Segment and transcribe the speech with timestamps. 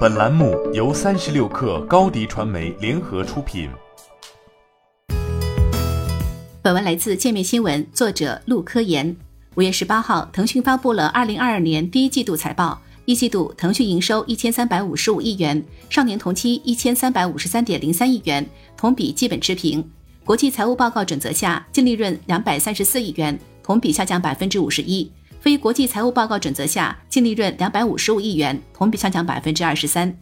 [0.00, 3.70] 本栏目由三十六氪高低传媒联合出品。
[6.60, 9.16] 本文来自界面新闻，作者陆科研。
[9.54, 12.80] 五月十八号，腾讯发布了二零二二年第一季度财报。
[13.06, 19.82] 一季度，腾讯营收一千三百五十五亿元，上年同期一千三百五十三点零三亿元，同比基本持平。
[20.24, 25.10] 国际财务报告准则下，净利润两百三十四亿元，同比下降百分之五十一；
[25.40, 30.14] 非国际财务报告准则下，净利润两百五十五亿元，同比下降百分之二十三。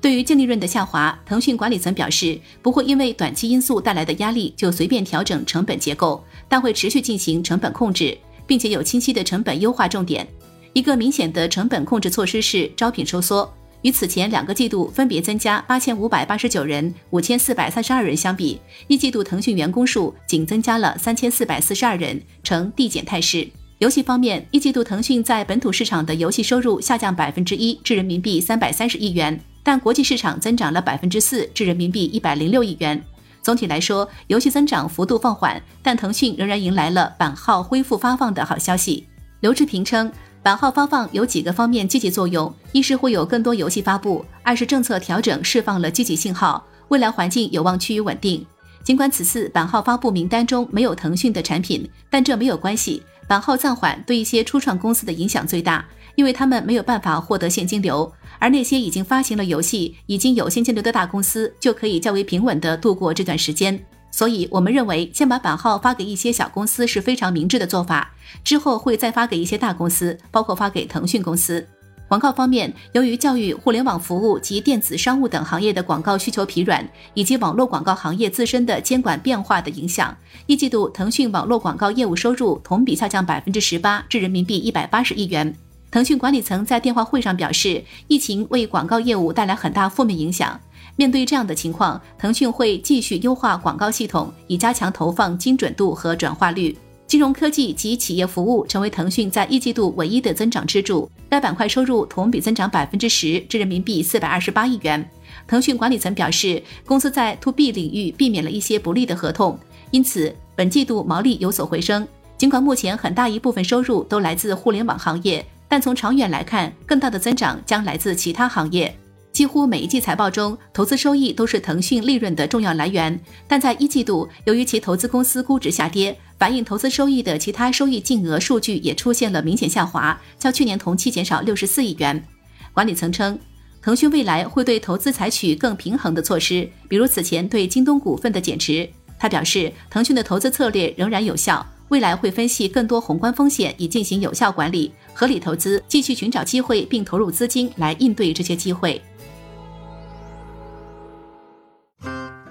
[0.00, 8.18] 对于净利润的下滑，腾讯管理层表示，不会因为短期因素带来的压力就随便调整成本结构，但会持续进行成本控制，
[8.48, 10.26] 并且有清晰的成本优化重点。
[10.72, 13.48] 一个明显的成本控制措施是招聘收缩，
[13.82, 23.48] 与此前两个季度分别增加八千五百八十九人、五千四百三十二人相比，一季度腾讯员工数仅增加了三千四百四十二人，呈递减态势。
[23.84, 32.98] 游戏方面，一季度腾讯在本土市场的游戏收入下降百分之一，至人民币三百三十亿元，但国际市场增长了百分之四，至人民币一百零六亿元。
[33.42, 39.06] 总体来说，游戏增长幅度放缓，但腾讯仍然迎来了版号恢复发放的好消息。
[39.40, 40.10] 刘志平称。
[40.42, 48.46] 版号发放有几个方面积极作用：一是会有更多游戏发布；二是政策调整释放了积极信号，未来环境有望趋于稳定。
[48.82, 53.02] 尽管此次版号发布名单中没有腾讯的产品，但这没有关系。
[53.26, 63.82] 版号暂缓对一些初创公司的影响最大，因为他们没有办法获得现金流，而那些已经发行了游戏、已经有现金流的大公司就可以较为平稳地度过这段时间。
[64.10, 68.12] 所以，我们认为先把版号发给一些小公司是非常明智的做法，
[68.44, 71.66] 之后会再发给一些大公司，包括发给腾讯公司。
[72.06, 80.16] 广告方面，由于教育、互联网服务及电子商务等行业的广告需求疲软，以及网络广告行业自身的监管变化的影响，
[80.46, 85.54] 一季度腾讯网络广告业务收入同比下降百分之十八，至人民币一百八十亿元。
[85.90, 90.60] 腾讯管理层在电话会上表示，疫情为广告业务带来很大负面影响。
[90.96, 96.76] 面对这样的情况，腾讯会继续优化广告系统，以加强投放精准度和转化率。
[97.14, 105.08] 金融科技及企业服务成为腾讯在一季度唯一的增长支柱，该板块收入同比增长百分之十，至人民币四百二十八亿元。
[105.46, 109.56] 腾讯管理层表示，公司在 To B 领域避免了一些不利的合同，
[109.92, 112.04] 因此本季度毛利有所回升。
[112.36, 118.92] 尽管目前很大一部分收入都来自互联网行业，但从长远来看，更大的增长将来自其他行业。
[119.34, 123.20] 几乎每一季财报中，投资收益都是腾讯利润的重要来源。
[123.48, 132.24] 但在一季度，由于其投资公司估值下跌，反映投资收益的其他收益净额数据也出现了明显下滑，较去年同期减少六十四亿元。
[132.72, 133.36] 管理层称，
[133.82, 138.88] 腾讯未来会对投资采取更平衡的措施，比如此前对京东股份的减持。
[139.18, 149.00] 他表示，腾讯的投资策略仍然有效，未来会分析更多宏观风险以进行有效管理、合理投资，继续寻找机会并投入资金来应对这些机会。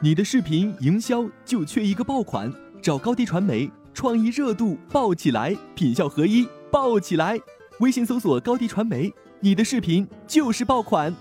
[0.01, 2.51] 你的视频营销就缺一个爆款，
[2.81, 7.39] 找高低传媒，创意热度爆起来，品效合一爆起来。
[7.79, 11.15] 微信搜索高低传媒，你的视频就是爆款。